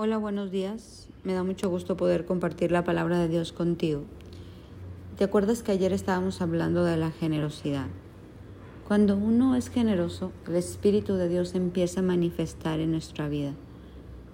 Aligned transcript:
Hola, 0.00 0.16
buenos 0.16 0.52
días. 0.52 1.08
Me 1.24 1.32
da 1.32 1.42
mucho 1.42 1.68
gusto 1.68 1.96
poder 1.96 2.24
compartir 2.24 2.70
la 2.70 2.84
palabra 2.84 3.18
de 3.18 3.26
Dios 3.26 3.52
contigo. 3.52 4.04
¿Te 5.16 5.24
acuerdas 5.24 5.64
que 5.64 5.72
ayer 5.72 5.92
estábamos 5.92 6.40
hablando 6.40 6.84
de 6.84 6.96
la 6.96 7.10
generosidad? 7.10 7.88
Cuando 8.86 9.16
uno 9.16 9.56
es 9.56 9.70
generoso, 9.70 10.30
el 10.46 10.54
Espíritu 10.54 11.14
de 11.14 11.28
Dios 11.28 11.56
empieza 11.56 11.98
a 11.98 12.04
manifestar 12.04 12.78
en 12.78 12.92
nuestra 12.92 13.28
vida. 13.28 13.54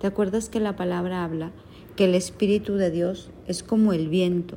¿Te 0.03 0.07
acuerdas 0.07 0.51
que 0.51 0.61
la 0.61 0.77
palabra 0.77 1.25
habla 1.25 1.51
que 1.97 2.05
el 2.05 2.15
Espíritu 2.15 2.75
de 2.75 2.91
Dios 2.91 3.31
es 3.47 3.63
como 3.63 3.95
el 3.95 4.11
viento? 4.11 4.57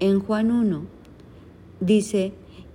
En 0.00 0.18
Juan 0.18 0.50
1 0.50 0.82
dice 1.78 2.32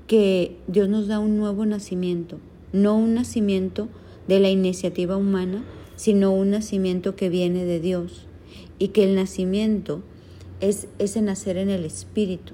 que 0.08 0.58
Dios 0.68 0.88
nos 0.88 1.10
da 1.10 1.20
un 1.20 1.38
nuevo 1.38 1.66
nacimiento, 1.66 2.38
no 2.72 2.96
un 2.96 3.16
nacimiento 3.16 3.90
de 4.30 4.40
la 4.40 4.50
iniciativa 4.50 5.18
humana, 5.18 5.62
sino 6.00 6.32
un 6.32 6.52
nacimiento 6.52 7.18
que 7.18 7.28
viene 7.28 7.66
de 7.66 7.82
Dios 7.82 8.26
y 8.78 8.88
que 8.90 9.04
el 9.04 9.16
nacimiento 9.18 10.02
es 10.62 10.88
ese 10.98 11.22
nacer 11.22 11.58
en 11.58 11.70
el 11.70 11.84
Espíritu. 11.84 12.54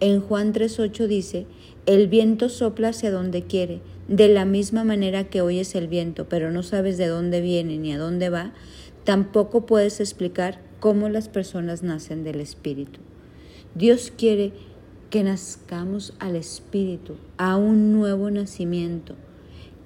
En 0.00 0.20
Juan 0.20 0.52
3.8 0.52 1.06
dice, 1.06 1.46
el 1.86 2.08
viento 2.08 2.50
sopla 2.50 2.88
hacia 2.88 3.10
donde 3.10 3.44
quiere, 3.44 3.80
de 4.06 4.28
la 4.28 4.44
misma 4.44 4.84
manera 4.84 5.24
que 5.24 5.40
oyes 5.40 5.74
el 5.74 5.88
viento, 5.88 6.28
pero 6.28 6.50
no 6.50 6.62
sabes 6.62 6.98
de 6.98 7.06
dónde 7.06 7.40
viene 7.40 7.78
ni 7.78 7.90
a 7.94 7.98
dónde 7.98 8.28
va, 8.28 8.52
tampoco 9.04 9.64
puedes 9.64 9.98
explicar 9.98 10.60
cómo 10.78 11.08
las 11.08 11.30
personas 11.30 11.82
nacen 11.82 12.22
del 12.22 12.38
Espíritu. 12.38 13.00
Dios 13.74 14.12
quiere 14.14 14.52
que 15.08 15.22
nazcamos 15.22 16.12
al 16.18 16.36
Espíritu, 16.36 17.14
a 17.38 17.56
un 17.56 17.94
nuevo 17.94 18.30
nacimiento, 18.30 19.16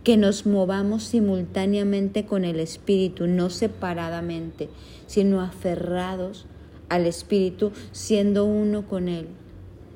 que 0.09 0.17
nos 0.17 0.47
movamos 0.47 1.03
simultáneamente 1.03 2.25
con 2.25 2.47
el 2.47 2.61
Espíritu, 2.61 3.27
no 3.27 3.51
separadamente, 3.51 4.71
sino 5.07 5.43
aferrados 5.43 6.47
al 6.89 7.05
Espíritu, 7.05 7.73
siendo 7.93 8.47
uno 8.47 8.89
con 8.89 9.11
Él. 9.11 9.27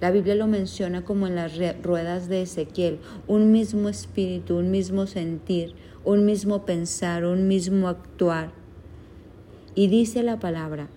La 0.02 0.10
Biblia 0.10 0.34
lo 0.34 0.46
menciona 0.48 1.02
como 1.02 1.28
en 1.28 1.34
las 1.34 1.54
ruedas 1.82 2.28
de 2.28 2.42
Ezequiel, 2.42 2.98
un 3.26 3.52
mismo 3.52 3.88
espíritu, 3.88 4.58
un 4.58 4.70
mismo 4.70 5.06
sentir, 5.06 5.72
un 6.04 6.26
mismo 6.26 6.66
pensar, 6.66 7.24
un 7.24 7.48
mismo 7.48 7.88
actuar. 7.88 8.50
Y 9.74 9.86
dice 9.86 10.22
la 10.22 10.38
palabra 10.38 10.90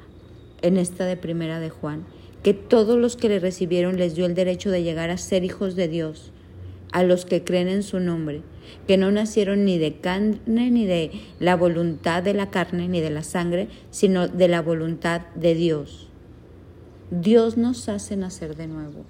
en 0.61 0.75
esta 0.75 1.05
de 1.05 1.16
primera 1.16 1.61
de 1.61 1.69
Juan, 1.69 2.03
que 2.44 2.53
todos 2.53 2.97
los 2.97 3.16
que 3.16 3.29
le 3.29 3.39
recibieron 3.39 3.95
les 3.95 4.13
dio 4.13 4.25
el 4.25 4.35
derecho 4.35 4.72
de 4.72 4.83
llegar 4.83 5.09
a 5.09 5.17
ser 5.17 5.45
hijos 5.45 5.77
de 5.77 5.88
Dios, 5.88 6.33
a 6.95 7.03
los 7.03 7.25
que 7.25 7.43
creen 7.43 7.67
en 7.67 7.83
su 7.83 7.99
nombre 7.99 8.41
que 8.88 8.95
no 8.97 9.11
nacieron 9.11 9.65
ni 9.65 9.77
de 9.77 9.97
carne 9.97 10.39
ni 10.45 10.85
de 10.85 11.11
la 11.39 11.57
voluntad 11.57 12.23
de 12.23 12.33
la 12.33 12.49
carne 12.49 12.88
ni 12.88 13.01
de 13.01 13.09
la 13.09 13.23
sangre, 13.23 13.67
sino 13.91 14.29
de 14.29 14.47
la 14.47 14.61
voluntad 14.61 15.21
de 15.35 15.55
Dios. 15.55 16.07
Dios 17.11 17.57
nos 17.57 17.89
hace 17.89 18.16
nacer 18.16 18.55
de 18.55 18.67
nuevo. 18.67 19.03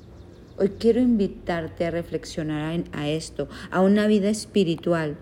Hoy 0.57 0.69
quiero 0.79 0.99
invitarte 0.99 1.85
a 1.85 1.91
reflexionar 1.91 2.83
a 2.91 3.07
esto, 3.07 3.47
a 3.69 3.81
una 3.81 4.07
vida 4.07 4.29
espiritual 4.29 5.17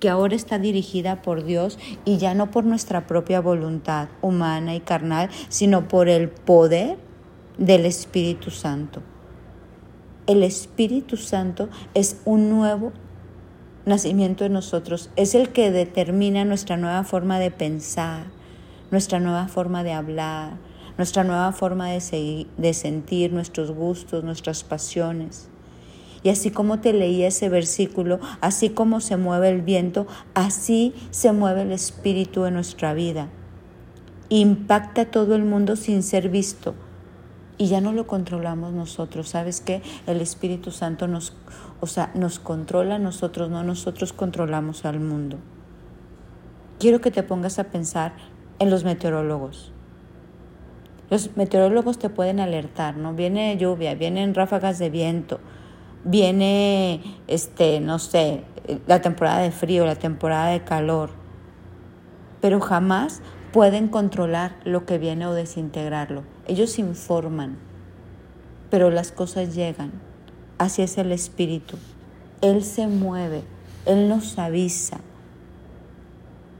que 0.00 0.08
ahora 0.08 0.36
está 0.36 0.58
dirigida 0.58 1.20
por 1.20 1.44
Dios 1.44 1.78
y 2.06 2.16
ya 2.16 2.34
no 2.34 2.50
por 2.50 2.64
nuestra 2.64 3.06
propia 3.06 3.40
voluntad 3.40 4.08
humana 4.22 4.74
y 4.74 4.80
carnal, 4.80 5.28
sino 5.50 5.86
por 5.86 6.08
el 6.08 6.30
poder 6.30 6.96
del 7.58 7.84
Espíritu 7.84 8.50
Santo. 8.50 9.02
El 10.26 10.42
Espíritu 10.42 11.16
Santo 11.16 11.68
es 11.94 12.20
un 12.24 12.50
nuevo 12.50 12.92
nacimiento 13.84 14.44
en 14.44 14.54
nosotros 14.54 15.08
es 15.14 15.36
el 15.36 15.50
que 15.50 15.70
determina 15.70 16.44
nuestra 16.44 16.76
nueva 16.76 17.04
forma 17.04 17.38
de 17.38 17.52
pensar, 17.52 18.24
nuestra 18.90 19.20
nueva 19.20 19.46
forma 19.46 19.84
de 19.84 19.92
hablar, 19.92 20.54
nuestra 20.98 21.22
nueva 21.22 21.52
forma 21.52 21.90
de, 21.90 22.48
de 22.56 22.74
sentir, 22.74 23.32
nuestros 23.32 23.70
gustos, 23.70 24.24
nuestras 24.24 24.64
pasiones. 24.64 25.48
Y 26.24 26.30
así 26.30 26.50
como 26.50 26.80
te 26.80 26.92
leía 26.92 27.28
ese 27.28 27.48
versículo, 27.48 28.18
así 28.40 28.70
como 28.70 29.00
se 29.00 29.16
mueve 29.16 29.50
el 29.50 29.62
viento, 29.62 30.08
así 30.34 30.92
se 31.10 31.30
mueve 31.30 31.62
el 31.62 31.70
espíritu 31.70 32.46
en 32.46 32.54
nuestra 32.54 32.94
vida. 32.94 33.28
Impacta 34.28 35.04
todo 35.04 35.36
el 35.36 35.44
mundo 35.44 35.76
sin 35.76 36.02
ser 36.02 36.28
visto 36.30 36.74
y 37.58 37.68
ya 37.68 37.80
no 37.80 37.92
lo 37.92 38.06
controlamos 38.06 38.72
nosotros. 38.72 39.28
¿Sabes 39.28 39.60
qué? 39.60 39.82
El 40.06 40.20
Espíritu 40.20 40.70
Santo 40.70 41.08
nos, 41.08 41.34
o 41.80 41.86
sea, 41.86 42.10
nos 42.14 42.38
controla 42.38 42.96
a 42.96 42.98
nosotros, 42.98 43.50
no 43.50 43.62
nosotros 43.62 44.12
controlamos 44.12 44.84
al 44.84 45.00
mundo. 45.00 45.38
Quiero 46.78 47.00
que 47.00 47.10
te 47.10 47.22
pongas 47.22 47.58
a 47.58 47.64
pensar 47.64 48.12
en 48.58 48.70
los 48.70 48.84
meteorólogos. 48.84 49.72
Los 51.08 51.36
meteorólogos 51.36 51.98
te 51.98 52.10
pueden 52.10 52.40
alertar, 52.40 52.96
¿no? 52.96 53.14
Viene 53.14 53.56
lluvia, 53.56 53.94
vienen 53.94 54.34
ráfagas 54.34 54.78
de 54.78 54.90
viento, 54.90 55.38
viene, 56.04 57.00
este, 57.28 57.80
no 57.80 57.98
sé, 57.98 58.42
la 58.86 59.00
temporada 59.00 59.40
de 59.40 59.52
frío, 59.52 59.86
la 59.86 59.94
temporada 59.94 60.48
de 60.48 60.64
calor, 60.64 61.10
pero 62.40 62.60
jamás 62.60 63.22
pueden 63.56 63.88
controlar 63.88 64.54
lo 64.64 64.84
que 64.84 64.98
viene 64.98 65.26
o 65.26 65.32
desintegrarlo. 65.32 66.24
Ellos 66.46 66.78
informan, 66.78 67.56
pero 68.68 68.90
las 68.90 69.12
cosas 69.12 69.54
llegan. 69.54 69.92
Así 70.58 70.82
es 70.82 70.98
el 70.98 71.10
Espíritu. 71.10 71.78
Él 72.42 72.62
se 72.62 72.86
mueve, 72.86 73.44
Él 73.86 74.10
nos 74.10 74.38
avisa. 74.38 75.00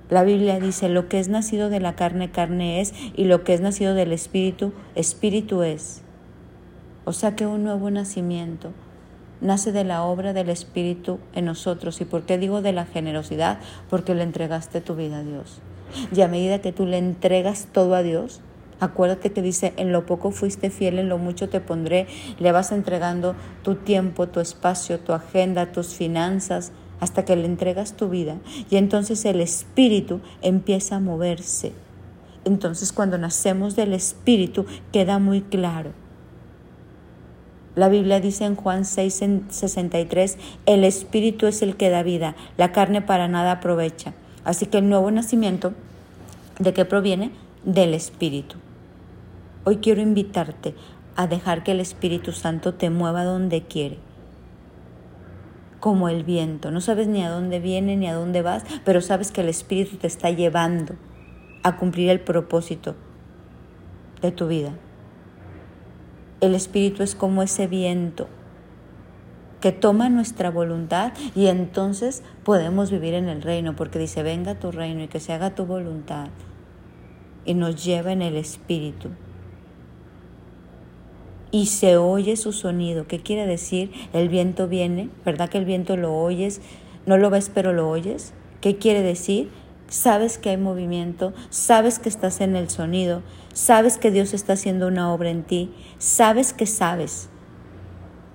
La 0.08 0.24
Biblia 0.24 0.58
dice, 0.58 0.88
lo 0.88 1.06
que 1.06 1.20
es 1.20 1.28
nacido 1.28 1.68
de 1.68 1.80
la 1.80 1.96
carne, 1.96 2.30
carne 2.30 2.80
es, 2.80 2.94
y 3.14 3.24
lo 3.24 3.44
que 3.44 3.52
es 3.52 3.60
nacido 3.60 3.92
del 3.92 4.12
Espíritu, 4.12 4.72
Espíritu 4.94 5.64
es. 5.64 6.00
O 7.04 7.12
sea 7.12 7.36
que 7.36 7.46
un 7.46 7.62
nuevo 7.62 7.90
nacimiento 7.90 8.70
nace 9.42 9.70
de 9.70 9.84
la 9.84 10.02
obra 10.02 10.32
del 10.32 10.48
Espíritu 10.48 11.18
en 11.34 11.44
nosotros. 11.44 12.00
¿Y 12.00 12.06
por 12.06 12.22
qué 12.22 12.38
digo 12.38 12.62
de 12.62 12.72
la 12.72 12.86
generosidad? 12.86 13.58
Porque 13.90 14.14
le 14.14 14.22
entregaste 14.22 14.80
tu 14.80 14.94
vida 14.94 15.18
a 15.18 15.24
Dios. 15.24 15.60
Y 16.14 16.20
a 16.20 16.28
medida 16.28 16.60
que 16.60 16.72
tú 16.72 16.86
le 16.86 16.98
entregas 16.98 17.68
todo 17.72 17.94
a 17.94 18.02
Dios, 18.02 18.40
acuérdate 18.80 19.32
que 19.32 19.42
dice, 19.42 19.72
en 19.76 19.92
lo 19.92 20.06
poco 20.06 20.30
fuiste 20.30 20.70
fiel, 20.70 20.98
en 20.98 21.08
lo 21.08 21.18
mucho 21.18 21.48
te 21.48 21.60
pondré, 21.60 22.06
le 22.38 22.52
vas 22.52 22.72
entregando 22.72 23.34
tu 23.62 23.76
tiempo, 23.76 24.28
tu 24.28 24.40
espacio, 24.40 25.00
tu 25.00 25.12
agenda, 25.12 25.72
tus 25.72 25.94
finanzas, 25.94 26.72
hasta 27.00 27.24
que 27.24 27.36
le 27.36 27.46
entregas 27.46 27.96
tu 27.96 28.08
vida. 28.08 28.38
Y 28.70 28.76
entonces 28.76 29.24
el 29.24 29.40
Espíritu 29.40 30.20
empieza 30.42 30.96
a 30.96 31.00
moverse. 31.00 31.72
Entonces 32.44 32.92
cuando 32.92 33.18
nacemos 33.18 33.76
del 33.76 33.92
Espíritu 33.92 34.66
queda 34.92 35.18
muy 35.18 35.42
claro. 35.42 35.92
La 37.74 37.90
Biblia 37.90 38.20
dice 38.20 38.46
en 38.46 38.56
Juan 38.56 38.86
6, 38.86 39.22
63, 39.50 40.38
el 40.64 40.84
Espíritu 40.84 41.46
es 41.46 41.60
el 41.60 41.76
que 41.76 41.90
da 41.90 42.02
vida, 42.02 42.34
la 42.56 42.72
carne 42.72 43.02
para 43.02 43.28
nada 43.28 43.52
aprovecha. 43.52 44.14
Así 44.46 44.66
que 44.66 44.78
el 44.78 44.88
nuevo 44.88 45.10
nacimiento, 45.10 45.74
¿de 46.60 46.72
qué 46.72 46.84
proviene? 46.84 47.32
Del 47.64 47.94
Espíritu. 47.94 48.58
Hoy 49.64 49.78
quiero 49.78 50.00
invitarte 50.00 50.76
a 51.16 51.26
dejar 51.26 51.64
que 51.64 51.72
el 51.72 51.80
Espíritu 51.80 52.30
Santo 52.30 52.72
te 52.72 52.88
mueva 52.88 53.24
donde 53.24 53.62
quiere. 53.62 53.98
Como 55.80 56.08
el 56.08 56.22
viento. 56.22 56.70
No 56.70 56.80
sabes 56.80 57.08
ni 57.08 57.24
a 57.24 57.28
dónde 57.28 57.58
viene 57.58 57.96
ni 57.96 58.06
a 58.06 58.14
dónde 58.14 58.42
vas, 58.42 58.62
pero 58.84 59.00
sabes 59.00 59.32
que 59.32 59.40
el 59.40 59.48
Espíritu 59.48 59.96
te 59.96 60.06
está 60.06 60.30
llevando 60.30 60.94
a 61.64 61.76
cumplir 61.76 62.08
el 62.08 62.20
propósito 62.20 62.94
de 64.22 64.30
tu 64.30 64.46
vida. 64.46 64.74
El 66.40 66.54
Espíritu 66.54 67.02
es 67.02 67.16
como 67.16 67.42
ese 67.42 67.66
viento 67.66 68.28
que 69.66 69.72
toma 69.72 70.08
nuestra 70.08 70.52
voluntad 70.52 71.12
y 71.34 71.48
entonces 71.48 72.22
podemos 72.44 72.92
vivir 72.92 73.14
en 73.14 73.28
el 73.28 73.42
reino, 73.42 73.74
porque 73.74 73.98
dice, 73.98 74.22
venga 74.22 74.54
tu 74.54 74.70
reino 74.70 75.02
y 75.02 75.08
que 75.08 75.18
se 75.18 75.32
haga 75.32 75.56
tu 75.56 75.66
voluntad 75.66 76.28
y 77.44 77.54
nos 77.54 77.84
lleva 77.84 78.12
en 78.12 78.22
el 78.22 78.36
Espíritu. 78.36 79.08
Y 81.50 81.66
se 81.66 81.96
oye 81.96 82.36
su 82.36 82.52
sonido. 82.52 83.08
¿Qué 83.08 83.18
quiere 83.18 83.44
decir? 83.44 83.90
El 84.12 84.28
viento 84.28 84.68
viene, 84.68 85.10
¿verdad 85.24 85.48
que 85.48 85.58
el 85.58 85.64
viento 85.64 85.96
lo 85.96 86.16
oyes? 86.16 86.60
No 87.04 87.18
lo 87.18 87.28
ves, 87.28 87.50
pero 87.52 87.72
lo 87.72 87.90
oyes. 87.90 88.34
¿Qué 88.60 88.76
quiere 88.76 89.02
decir? 89.02 89.50
Sabes 89.88 90.38
que 90.38 90.50
hay 90.50 90.58
movimiento, 90.58 91.34
sabes 91.50 91.98
que 91.98 92.08
estás 92.08 92.40
en 92.40 92.54
el 92.54 92.70
sonido, 92.70 93.22
sabes 93.52 93.98
que 93.98 94.12
Dios 94.12 94.32
está 94.32 94.52
haciendo 94.52 94.86
una 94.86 95.12
obra 95.12 95.30
en 95.30 95.42
ti, 95.42 95.74
sabes 95.98 96.52
que 96.52 96.66
sabes 96.66 97.30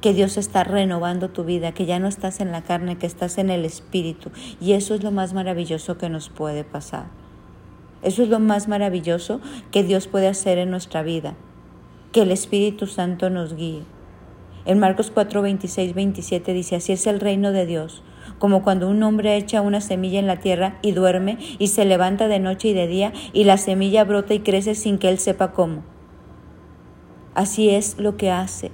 que 0.02 0.14
Dios 0.14 0.38
está 0.38 0.64
renovando 0.64 1.30
tu 1.30 1.44
vida, 1.44 1.74
que 1.74 1.86
ya 1.86 2.00
no 2.00 2.08
estás 2.08 2.40
en 2.40 2.52
la 2.52 2.64
carne, 2.64 2.98
que 2.98 3.06
estás 3.06 3.38
en 3.38 3.52
el 3.52 3.66
Espíritu. 3.66 4.32
Y 4.60 4.74
eso 4.74 4.96
es 4.96 5.04
lo 5.04 5.12
más 5.12 5.34
maravilloso 5.34 5.98
que 5.98 6.10
nos 6.10 6.30
puede 6.30 6.64
pasar. 6.64 7.06
Eso 8.02 8.24
es 8.24 8.30
lo 8.30 8.40
más 8.40 8.68
maravilloso 8.68 9.42
que 9.72 9.84
Dios 9.84 10.08
puede 10.08 10.28
hacer 10.28 10.58
en 10.58 10.72
nuestra 10.72 11.04
vida, 11.04 11.36
que 12.12 12.24
el 12.24 12.32
Espíritu 12.32 12.88
Santo 12.88 13.30
nos 13.30 13.56
guíe. 13.56 13.84
En 14.66 14.80
Marcos 14.80 15.12
4, 15.14 15.42
26, 15.44 15.94
27 15.94 16.54
dice, 16.54 16.76
así 16.76 16.94
es 16.94 17.06
el 17.06 17.20
reino 17.20 17.52
de 17.52 17.66
Dios. 17.66 18.04
como 18.38 18.64
cuando 18.64 18.90
un 18.90 19.04
hombre 19.04 19.36
echa 19.36 19.62
una 19.62 19.82
semilla 19.82 20.20
en 20.20 20.26
la 20.26 20.38
tierra 20.38 20.80
y 20.82 20.94
duerme 20.94 21.38
y 21.60 21.68
se 21.68 21.86
levanta 21.86 22.28
de 22.28 22.40
noche 22.40 22.70
y 22.70 22.74
de 22.74 22.88
día 22.88 23.14
y 23.34 23.44
la 23.44 23.58
semilla 23.58 24.04
brota 24.04 24.34
y 24.34 24.40
crece 24.40 24.74
sin 24.74 24.98
que 24.98 25.10
él 25.10 25.20
sepa 25.20 25.52
cómo. 25.52 25.84
Así 27.36 27.70
es 27.70 28.00
lo 28.00 28.18
que 28.18 28.32
hace. 28.32 28.72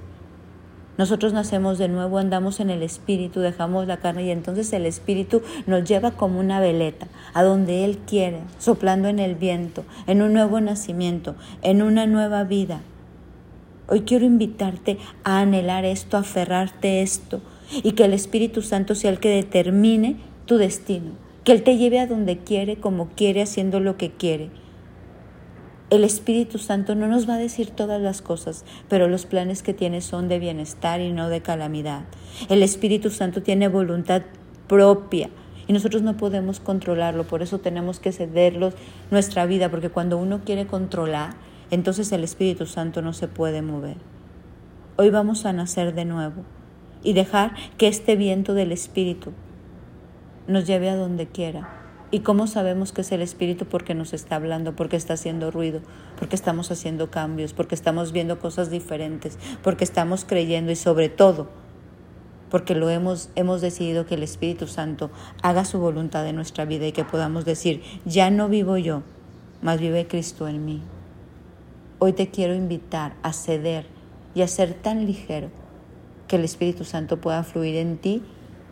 Nosotros 0.98 1.32
nacemos 1.32 1.78
de 1.78 1.86
nuevo, 1.86 2.18
andamos 2.18 2.58
en 2.58 2.70
el 2.70 2.82
Espíritu, 2.82 3.38
dejamos 3.38 3.86
la 3.86 3.98
carne 3.98 4.24
y 4.24 4.30
entonces 4.30 4.72
el 4.72 4.84
Espíritu 4.84 5.42
nos 5.66 5.84
lleva 5.84 6.10
como 6.10 6.40
una 6.40 6.58
veleta 6.58 7.06
a 7.34 7.44
donde 7.44 7.84
Él 7.84 7.98
quiere, 7.98 8.40
soplando 8.58 9.06
en 9.06 9.20
el 9.20 9.36
viento, 9.36 9.84
en 10.08 10.22
un 10.22 10.32
nuevo 10.32 10.60
nacimiento, 10.60 11.36
en 11.62 11.82
una 11.82 12.06
nueva 12.06 12.42
vida. 12.42 12.80
Hoy 13.86 14.00
quiero 14.00 14.26
invitarte 14.26 14.98
a 15.22 15.38
anhelar 15.38 15.84
esto, 15.84 16.16
a 16.16 16.20
aferrarte 16.20 17.00
esto 17.00 17.40
y 17.70 17.92
que 17.92 18.04
el 18.04 18.12
Espíritu 18.12 18.60
Santo 18.62 18.96
sea 18.96 19.12
el 19.12 19.20
que 19.20 19.28
determine 19.28 20.16
tu 20.46 20.56
destino, 20.56 21.12
que 21.44 21.52
Él 21.52 21.62
te 21.62 21.76
lleve 21.76 22.00
a 22.00 22.08
donde 22.08 22.38
quiere, 22.38 22.76
como 22.76 23.06
quiere, 23.10 23.40
haciendo 23.40 23.78
lo 23.78 23.96
que 23.96 24.10
quiere 24.10 24.50
el 25.90 26.04
Espíritu 26.04 26.58
Santo 26.58 26.94
no 26.94 27.08
nos 27.08 27.28
va 27.28 27.34
a 27.34 27.38
decir 27.38 27.70
todas 27.70 28.00
las 28.00 28.20
cosas, 28.20 28.64
pero 28.88 29.08
los 29.08 29.24
planes 29.24 29.62
que 29.62 29.72
tiene 29.72 30.02
son 30.02 30.28
de 30.28 30.38
bienestar 30.38 31.00
y 31.00 31.12
no 31.12 31.30
de 31.30 31.40
calamidad. 31.40 32.04
El 32.50 32.62
Espíritu 32.62 33.08
Santo 33.10 33.42
tiene 33.42 33.68
voluntad 33.68 34.22
propia 34.66 35.30
y 35.66 35.72
nosotros 35.72 36.02
no 36.02 36.18
podemos 36.18 36.60
controlarlo, 36.60 37.24
por 37.24 37.42
eso 37.42 37.60
tenemos 37.60 38.00
que 38.00 38.12
cederlo 38.12 38.72
nuestra 39.10 39.46
vida, 39.46 39.70
porque 39.70 39.88
cuando 39.88 40.18
uno 40.18 40.42
quiere 40.44 40.66
controlar, 40.66 41.34
entonces 41.70 42.12
el 42.12 42.22
Espíritu 42.22 42.66
Santo 42.66 43.00
no 43.00 43.14
se 43.14 43.28
puede 43.28 43.62
mover. 43.62 43.96
Hoy 44.96 45.08
vamos 45.08 45.46
a 45.46 45.54
nacer 45.54 45.94
de 45.94 46.04
nuevo 46.04 46.44
y 47.02 47.14
dejar 47.14 47.54
que 47.78 47.88
este 47.88 48.14
viento 48.14 48.52
del 48.52 48.72
Espíritu 48.72 49.32
nos 50.46 50.66
lleve 50.66 50.90
a 50.90 50.96
donde 50.96 51.28
quiera 51.28 51.77
¿Y 52.10 52.20
cómo 52.20 52.46
sabemos 52.46 52.92
que 52.92 53.02
es 53.02 53.12
el 53.12 53.20
Espíritu? 53.20 53.66
Porque 53.66 53.94
nos 53.94 54.14
está 54.14 54.36
hablando, 54.36 54.74
porque 54.74 54.96
está 54.96 55.14
haciendo 55.14 55.50
ruido, 55.50 55.80
porque 56.18 56.36
estamos 56.36 56.70
haciendo 56.70 57.10
cambios, 57.10 57.52
porque 57.52 57.74
estamos 57.74 58.12
viendo 58.12 58.38
cosas 58.38 58.70
diferentes, 58.70 59.38
porque 59.62 59.84
estamos 59.84 60.24
creyendo 60.24 60.72
y 60.72 60.76
sobre 60.76 61.10
todo 61.10 61.48
porque 62.50 62.74
lo 62.74 62.88
hemos, 62.90 63.30
hemos 63.34 63.60
decidido 63.60 64.06
que 64.06 64.14
el 64.14 64.22
Espíritu 64.22 64.66
Santo 64.66 65.10
haga 65.42 65.64
su 65.64 65.78
voluntad 65.78 66.26
en 66.26 66.36
nuestra 66.36 66.64
vida 66.64 66.86
y 66.86 66.92
que 66.92 67.04
podamos 67.04 67.44
decir, 67.44 67.82
ya 68.04 68.30
no 68.30 68.48
vivo 68.48 68.78
yo, 68.78 69.02
mas 69.62 69.80
vive 69.80 70.06
Cristo 70.06 70.48
en 70.48 70.64
mí. 70.64 70.82
Hoy 71.98 72.12
te 72.12 72.30
quiero 72.30 72.54
invitar 72.54 73.14
a 73.22 73.32
ceder 73.32 73.86
y 74.34 74.42
a 74.42 74.48
ser 74.48 74.74
tan 74.74 75.04
ligero 75.04 75.50
que 76.26 76.36
el 76.36 76.44
Espíritu 76.44 76.84
Santo 76.84 77.20
pueda 77.20 77.42
fluir 77.42 77.76
en 77.76 77.98
ti 77.98 78.22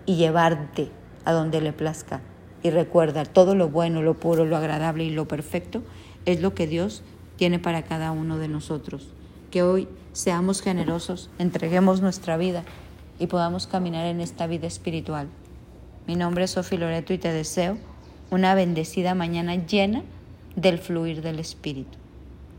y 0.05 0.17
llevarte 0.17 0.91
a 1.25 1.33
donde 1.33 1.61
le 1.61 1.73
plazca. 1.73 2.23
Y 2.63 2.71
recuerda, 2.71 3.25
todo 3.25 3.55
lo 3.55 3.69
bueno, 3.69 4.03
lo 4.03 4.15
puro, 4.15 4.45
lo 4.45 4.57
agradable 4.57 5.05
y 5.05 5.11
lo 5.11 5.29
perfecto 5.29 5.83
es 6.25 6.41
lo 6.41 6.55
que 6.55 6.67
Dios 6.67 7.03
tiene 7.37 7.59
para 7.59 7.83
cada 7.83 8.11
uno 8.11 8.39
de 8.39 8.49
nosotros. 8.49 9.09
Que 9.51 9.63
hoy 9.63 9.89
seamos 10.13 10.63
generosos, 10.63 11.31
entreguemos 11.39 12.01
nuestra 12.01 12.37
vida 12.37 12.65
y 13.19 13.27
podamos 13.27 13.67
caminar 13.67 14.07
en 14.07 14.21
esta 14.21 14.47
vida 14.47 14.67
espiritual. 14.67 15.29
Mi 16.07 16.17
nombre 16.17 16.45
es 16.45 16.53
Sofi 16.53 16.77
Loreto 16.77 17.13
y 17.13 17.19
te 17.19 17.33
deseo 17.33 17.79
una 18.31 18.55
bendecida 18.55 19.15
mañana 19.15 19.55
llena 19.55 20.03
del 20.57 20.79
fluir 20.79 21.23
del 21.23 21.39
Espíritu. 21.39 22.06